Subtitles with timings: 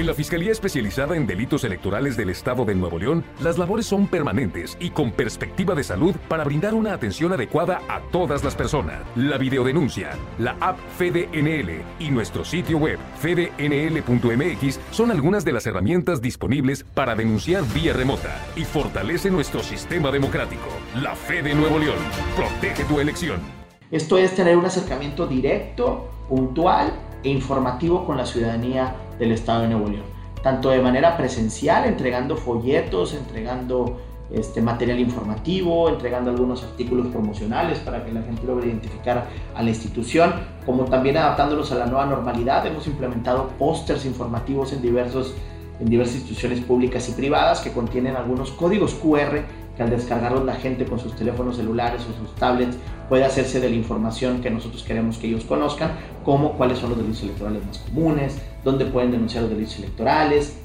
[0.00, 4.06] En la Fiscalía Especializada en Delitos Electorales del Estado de Nuevo León, las labores son
[4.06, 9.02] permanentes y con perspectiva de salud para brindar una atención adecuada a todas las personas.
[9.14, 16.22] La videodenuncia, la app FedeNL y nuestro sitio web fednl.mx son algunas de las herramientas
[16.22, 20.70] disponibles para denunciar vía remota y fortalece nuestro sistema democrático.
[20.94, 21.98] La Fe de Nuevo León.
[22.36, 23.38] Protege tu elección.
[23.90, 29.68] Esto es tener un acercamiento directo, puntual e informativo con la ciudadanía del Estado de
[29.68, 30.04] Nuevo León.
[30.42, 33.98] Tanto de manera presencial, entregando folletos, entregando
[34.32, 39.68] este, material informativo, entregando algunos artículos promocionales para que la gente logre identificar a la
[39.68, 40.32] institución,
[40.64, 42.64] como también adaptándolos a la nueva normalidad.
[42.64, 45.34] Hemos implementado pósters informativos en, diversos,
[45.80, 49.42] en diversas instituciones públicas y privadas que contienen algunos códigos QR
[49.80, 52.76] que al descargarlos la gente con sus teléfonos celulares o sus tablets
[53.08, 56.98] puede hacerse de la información que nosotros queremos que ellos conozcan, como cuáles son los
[56.98, 60.58] delitos electorales más comunes, dónde pueden denunciar los delitos electorales,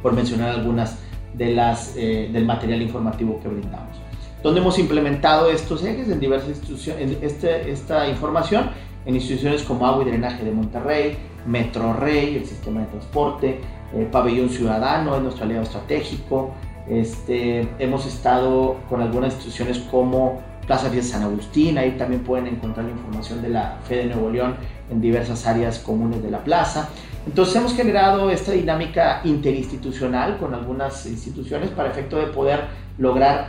[0.00, 0.98] por mencionar algunas
[1.34, 3.94] de las, eh, del material informativo que brindamos.
[4.42, 8.70] Donde hemos implementado estos ejes en diversas instituciones, este, esta información
[9.04, 13.60] en instituciones como Agua y Drenaje de Monterrey, Metro Rey, el sistema de transporte,
[13.94, 16.54] eh, Pabellón Ciudadano, es nuestro aliado estratégico.
[16.88, 22.86] Este, hemos estado con algunas instituciones como Plaza de San Agustín, ahí también pueden encontrar
[22.86, 24.56] la información de la Fe de Nuevo León
[24.90, 26.88] en diversas áreas comunes de la plaza.
[27.24, 32.64] Entonces hemos generado esta dinámica interinstitucional con algunas instituciones para efecto de poder
[32.98, 33.48] lograr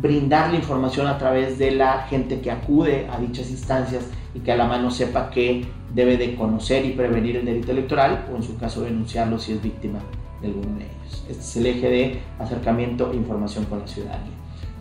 [0.00, 4.52] brindar la información a través de la gente que acude a dichas instancias y que
[4.52, 8.42] a la mano sepa que debe de conocer y prevenir el delito electoral o en
[8.42, 10.00] su caso denunciarlo si es víctima
[10.40, 11.24] de alguno de ellos.
[11.28, 14.32] Este es el eje de acercamiento e información con la ciudadanía.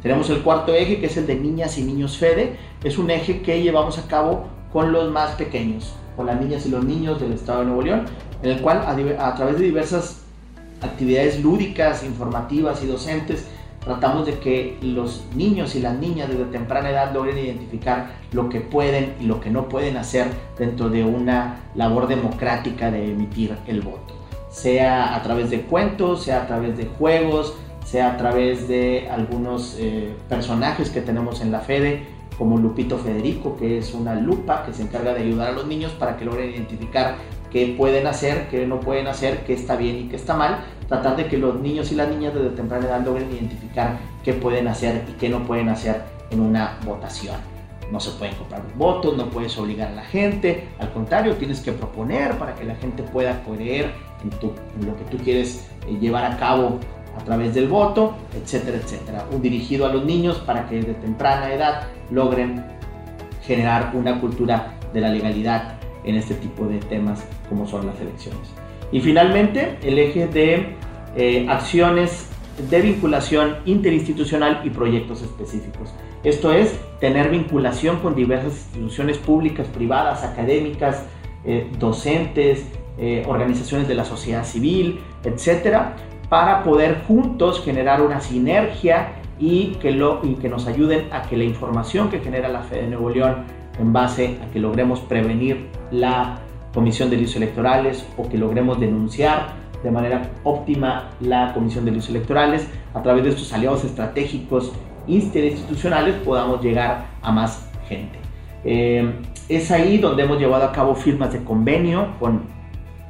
[0.02, 2.58] Tenemos el cuarto eje que es el de niñas y niños FEDE.
[2.84, 6.70] Es un eje que llevamos a cabo con los más pequeños, con las niñas y
[6.70, 8.06] los niños del Estado de Nuevo León,
[8.44, 8.84] en el cual
[9.18, 10.22] a, través de diversas
[10.82, 13.48] actividades lúdicas, informativas y docentes,
[13.84, 18.62] tratamos de que los niños y las niñas desde temprana edad logren identificar lo que
[18.62, 20.28] pueden y lo que no pueden hacer
[20.60, 24.25] dentro de una labor democrática de emitir el voto.
[24.56, 29.76] Sea a través de cuentos, sea a través de juegos, sea a través de algunos
[29.78, 32.08] eh, personajes que tenemos en la FEDE,
[32.38, 35.92] como Lupito Federico, que es una lupa que se encarga de ayudar a los niños
[35.92, 37.16] para que logren identificar
[37.52, 41.18] qué pueden hacer, qué no pueden hacer, qué está bien y qué está mal, tratar
[41.18, 45.04] de que los niños y las niñas desde temprana edad logren identificar qué pueden hacer
[45.10, 46.02] y qué no pueden hacer
[46.32, 47.55] en una votación.
[47.92, 51.72] No se pueden comprar votos, no puedes obligar a la gente, al contrario, tienes que
[51.72, 56.38] proponer para que la gente pueda creer en, lo que tú quieres eh, llevar a
[56.38, 56.80] cabo
[57.18, 59.26] a través del voto, etcétera, etcétera.
[59.32, 62.66] Un dirigido a los niños para que desde temprana edad logren
[63.44, 68.50] generar una cultura de la legalidad en este tipo de temas como son las elecciones.
[68.92, 70.76] Y finalmente, el eje de
[71.16, 75.94] eh, acciones de vinculación interinstitucional y proyectos específicos.
[76.24, 81.04] Esto es tener vinculación con diversas instituciones públicas, privadas, académicas,
[81.44, 82.66] eh, docentes,
[82.98, 85.96] eh, organizaciones de la sociedad civil, etcétera,
[86.30, 91.38] para poder juntos generar una sinergia y que, lo, y que nos ayuden a que
[91.38, 93.44] la información que genera la Fe de Nuevo León
[93.78, 96.40] en base a que logremos prevenir la
[96.74, 102.10] comisión de delitos electorales o que logremos denunciar de manera óptima la comisión de delitos
[102.10, 104.74] electorales a través de estos aliados estratégicos
[105.08, 108.18] interinstitucionales podamos llegar a más gente.
[108.64, 109.14] Eh,
[109.48, 112.42] es ahí donde hemos llevado a cabo firmas de convenio con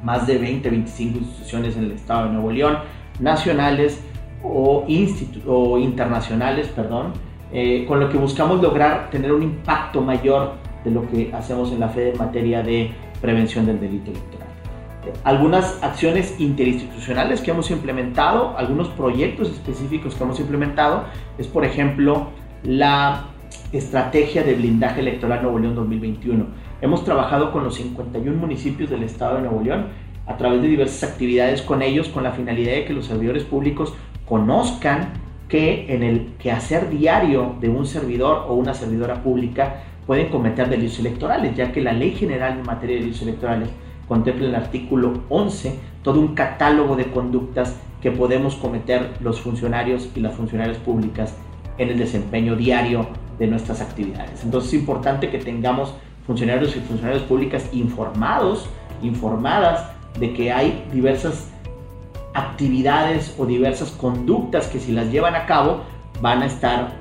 [0.02, 2.78] más de 20, 25 instituciones en el estado de Nuevo León,
[3.20, 3.98] nacionales
[4.42, 4.84] o,
[5.46, 7.14] o internacionales, perdón,
[7.52, 11.80] eh, con lo que buscamos lograr tener un impacto mayor de lo que hacemos en
[11.80, 12.90] la FED en materia de
[13.22, 14.35] prevención del delito electoral.
[15.24, 21.04] Algunas acciones interinstitucionales que hemos implementado, algunos proyectos específicos que hemos implementado,
[21.38, 22.28] es por ejemplo
[22.62, 23.26] la
[23.72, 26.46] estrategia de blindaje electoral Nuevo León 2021.
[26.80, 29.86] Hemos trabajado con los 51 municipios del estado de Nuevo León
[30.26, 33.94] a través de diversas actividades con ellos con la finalidad de que los servidores públicos
[34.26, 35.12] conozcan
[35.48, 40.98] que en el quehacer diario de un servidor o una servidora pública pueden cometer delitos
[40.98, 43.68] electorales, ya que la Ley General en materia de delitos electorales
[44.08, 50.20] contempla el artículo 11 todo un catálogo de conductas que podemos cometer los funcionarios y
[50.20, 51.34] las funcionarias públicas
[51.78, 53.08] en el desempeño diario
[53.38, 54.44] de nuestras actividades.
[54.44, 55.94] Entonces es importante que tengamos
[56.26, 58.68] funcionarios y funcionarias públicas informados,
[59.02, 59.84] informadas
[60.18, 61.50] de que hay diversas
[62.34, 65.80] actividades o diversas conductas que si las llevan a cabo
[66.20, 66.92] van a estar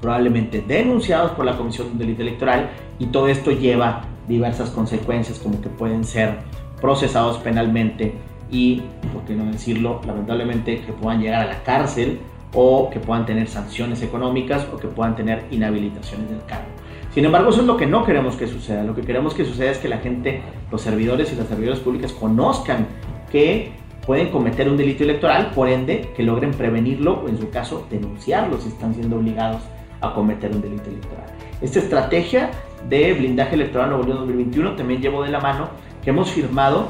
[0.00, 5.60] probablemente denunciados por la Comisión de Delito Electoral y todo esto lleva diversas consecuencias como
[5.60, 6.38] que pueden ser
[6.80, 8.14] procesados penalmente
[8.50, 8.82] y,
[9.12, 12.20] por qué no decirlo, lamentablemente que puedan llegar a la cárcel
[12.54, 16.68] o que puedan tener sanciones económicas o que puedan tener inhabilitaciones del cargo.
[17.12, 18.82] Sin embargo, eso es lo que no queremos que suceda.
[18.82, 22.12] Lo que queremos que suceda es que la gente, los servidores y las servidoras públicas
[22.12, 22.86] conozcan
[23.30, 23.72] que
[24.04, 28.60] pueden cometer un delito electoral, por ende, que logren prevenirlo o en su caso denunciarlo
[28.60, 29.62] si están siendo obligados
[30.00, 31.26] a cometer un delito electoral.
[31.60, 32.50] Esta estrategia
[32.88, 35.68] de blindaje electoral Nuevo León 2021 también llevó de la mano
[36.02, 36.88] que hemos firmado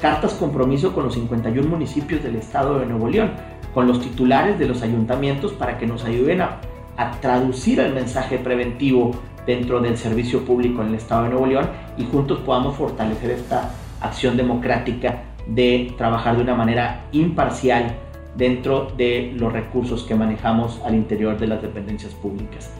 [0.00, 3.32] cartas compromiso con los 51 municipios del estado de Nuevo León,
[3.72, 6.60] con los titulares de los ayuntamientos para que nos ayuden a,
[6.96, 9.12] a traducir el mensaje preventivo
[9.46, 11.68] dentro del servicio público en el estado de Nuevo León
[11.98, 13.70] y juntos podamos fortalecer esta
[14.00, 17.94] acción democrática de trabajar de una manera imparcial
[18.36, 22.70] dentro de los recursos que manejamos al interior de las dependencias públicas.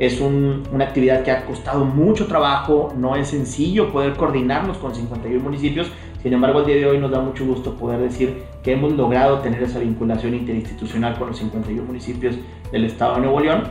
[0.00, 5.44] Es una actividad que ha costado mucho trabajo, no es sencillo poder coordinarnos con 51
[5.44, 5.92] municipios,
[6.22, 9.40] sin embargo el día de hoy nos da mucho gusto poder decir que hemos logrado
[9.40, 12.36] tener esa vinculación interinstitucional con los 51 municipios
[12.72, 13.64] del estado de Nuevo León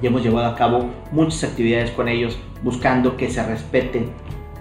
[0.00, 4.06] y hemos llevado a cabo muchas actividades con ellos buscando que se respete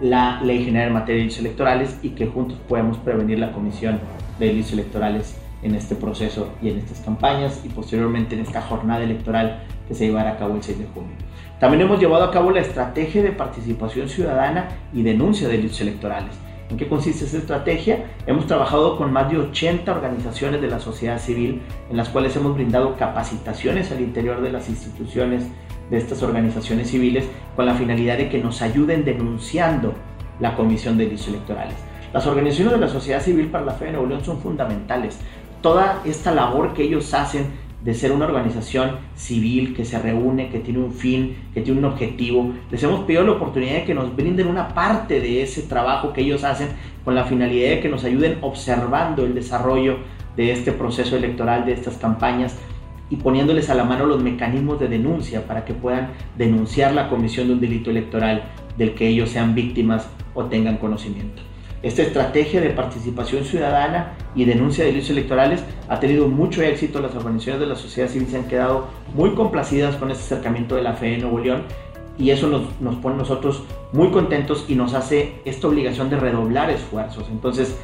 [0.02, 4.00] la Ley General en materia de delitos electorales y que juntos podamos prevenir la comisión
[4.40, 9.04] de delitos electorales en este proceso y en estas campañas y posteriormente en esta jornada
[9.04, 11.16] electoral que se llevará a cabo el 6 de junio.
[11.60, 16.36] También hemos llevado a cabo la estrategia de participación ciudadana y denuncia de delitos electorales.
[16.70, 18.06] ¿En qué consiste esta estrategia?
[18.28, 22.56] Hemos trabajado con más de 80 organizaciones de la sociedad civil en las cuales hemos
[22.56, 25.46] brindado capacitaciones al interior de las instituciones
[25.90, 27.26] de estas organizaciones civiles
[27.56, 29.94] con la finalidad de que nos ayuden denunciando
[30.40, 31.76] la comisión de delitos electorales.
[32.16, 35.20] Las organizaciones de la sociedad civil para la fe de Nuevo León son fundamentales.
[35.66, 37.48] Toda esta labor que ellos hacen
[37.84, 41.86] de ser una organización civil que se reúne, que tiene un fin, que tiene un
[41.86, 42.54] objetivo.
[42.70, 46.22] Les hemos pedido la oportunidad de que nos brinden una parte de ese trabajo que
[46.22, 46.68] ellos hacen
[47.04, 49.98] con la finalidad de que nos ayuden observando el desarrollo
[50.38, 52.56] de este proceso electoral, de estas campañas
[53.10, 57.48] y poniéndoles a la mano los mecanismos de denuncia para que puedan denunciar la comisión
[57.48, 58.44] de un delito electoral
[58.78, 61.42] del que ellos sean víctimas o tengan conocimiento.
[61.86, 67.00] Esta estrategia de participación ciudadana y denuncia de delitos electorales ha tenido mucho éxito.
[67.00, 70.82] Las organizaciones de la sociedad civil se han quedado muy complacidas con este acercamiento de
[70.82, 71.62] la fe en Nuevo León
[72.18, 76.72] y eso nos, nos pone nosotros muy contentos y nos hace esta obligación de redoblar
[76.72, 77.28] esfuerzos.
[77.30, 77.78] Entonces,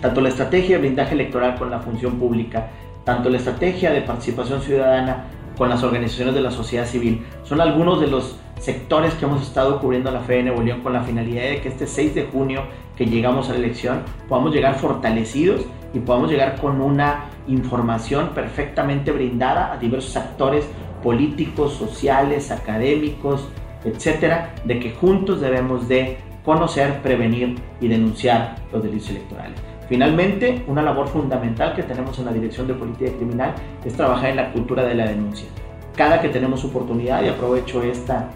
[0.00, 2.70] tanto la estrategia de blindaje electoral con la función pública,
[3.04, 5.26] tanto la estrategia de participación ciudadana
[5.56, 9.80] con las organizaciones de la sociedad civil, son algunos de los sectores que hemos estado
[9.80, 12.62] cubriendo la fe de Nuevo León con la finalidad de que este 6 de junio
[12.96, 15.62] que llegamos a la elección podamos llegar fortalecidos
[15.94, 20.66] y podamos llegar con una información perfectamente brindada a diversos actores
[21.02, 23.48] políticos, sociales, académicos,
[23.84, 29.58] etcétera, de que juntos debemos de conocer, prevenir y denunciar los delitos electorales.
[29.88, 33.54] Finalmente, una labor fundamental que tenemos en la Dirección de Política Criminal
[33.84, 35.48] es trabajar en la cultura de la denuncia.
[35.96, 38.30] Cada que tenemos oportunidad, y aprovecho esta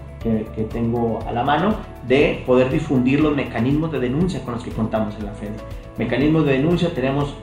[0.54, 1.74] que, tengo a la mano
[2.06, 5.56] de poder difundir los mecanismos de denuncia con los que contamos en la FEDE.
[5.98, 7.34] Mecanismos de denuncia tenemos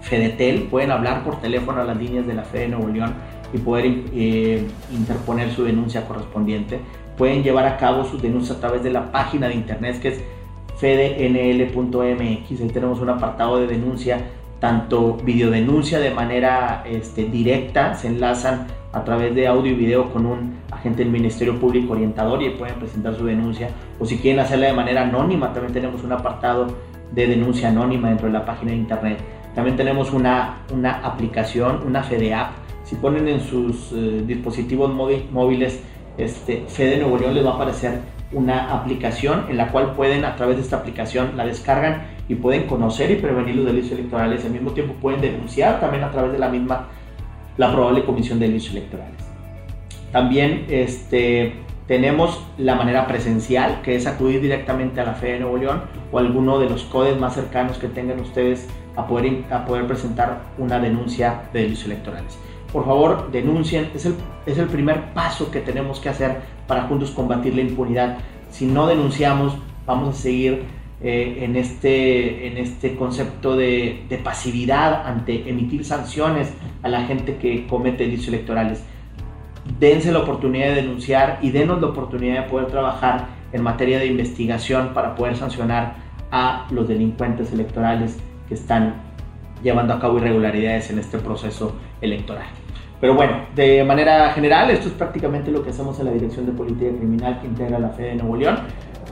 [0.00, 3.14] FEDETEL, pueden hablar por teléfono a las líneas de la FEDE Nuevo León
[3.52, 6.80] y poder eh, interponer su denuncia correspondiente.
[7.16, 10.20] Pueden llevar a cabo sus denuncias a través de la página de internet que es
[10.78, 12.60] fednl.mx.
[12.60, 14.18] Ahí tenemos un apartado de denuncia,
[14.58, 20.26] tanto videodenuncia de manera este, directa, se enlazan a través de audio y video con
[20.26, 23.70] un agente del Ministerio Público orientador y pueden presentar su denuncia.
[23.98, 26.66] O si quieren hacerla de manera anónima, también tenemos un apartado
[27.12, 29.18] de denuncia anónima dentro de la página de internet.
[29.54, 32.52] También tenemos una, una aplicación, una FedeApp.
[32.84, 35.80] Si ponen en sus eh, dispositivos móviles
[36.18, 38.00] este, Fede Nuevo León, les va a aparecer
[38.32, 42.66] una aplicación en la cual pueden, a través de esta aplicación, la descargan y pueden
[42.66, 44.44] conocer y prevenir los delitos electorales.
[44.44, 46.88] Al mismo tiempo pueden denunciar también a través de la misma
[47.56, 49.16] la probable comisión de delitos electorales.
[50.12, 51.54] También este,
[51.86, 56.18] tenemos la manera presencial, que es acudir directamente a la Fe de Nuevo León o
[56.18, 60.78] alguno de los codes más cercanos que tengan ustedes a poder, a poder presentar una
[60.78, 62.38] denuncia de delitos electorales.
[62.72, 64.14] Por favor, denuncien, es el,
[64.46, 68.18] es el primer paso que tenemos que hacer para juntos combatir la impunidad.
[68.50, 69.56] Si no denunciamos,
[69.86, 70.64] vamos a seguir
[71.04, 77.66] eh, en, este, en este concepto de, pasividad ante emitir sanciones a la gente que
[77.66, 78.84] comete delitos electorales.
[79.80, 84.06] Dense la oportunidad de denunciar y denos la oportunidad de poder trabajar en materia de
[84.06, 85.96] investigación para poder sancionar
[86.30, 88.18] a los delincuentes electorales
[88.48, 88.94] que están
[89.62, 92.46] llevando a cabo irregularidades en este proceso electoral.
[93.00, 96.52] Pero bueno, de manera general, esto es prácticamente lo que hacemos en la Dirección de
[96.52, 98.58] Política Criminal que integra la FE de Nuevo León.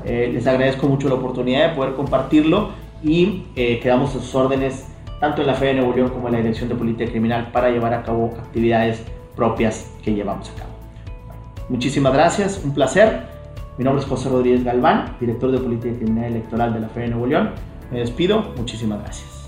[0.05, 2.71] Eh, les agradezco mucho la oportunidad de poder compartirlo
[3.03, 4.87] y eh, quedamos a sus órdenes
[5.21, 7.71] tanto en la Fe de Nuevo León como en la Dirección de Política Criminal para
[7.71, 9.03] llevar a cabo actividades
[9.37, 10.71] propias que llevamos a cabo.
[11.69, 13.29] Muchísimas gracias, un placer.
[13.79, 17.09] Mi nombre es José Rodríguez Galván, director de Política Criminal Electoral de la Fe de
[17.09, 17.51] Nuevo León.
[17.91, 19.40] Me despido, muchísimas gracias.